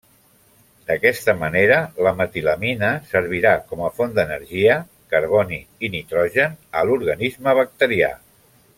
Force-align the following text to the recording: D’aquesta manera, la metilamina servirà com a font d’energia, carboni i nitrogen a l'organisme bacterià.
D’aquesta 0.85 1.35
manera, 1.41 1.77
la 2.07 2.13
metilamina 2.21 2.89
servirà 3.11 3.53
com 3.73 3.85
a 3.89 3.91
font 3.99 4.15
d’energia, 4.17 4.81
carboni 5.15 5.61
i 5.89 5.93
nitrogen 5.99 6.61
a 6.81 6.87
l'organisme 6.89 7.59
bacterià. 7.63 8.15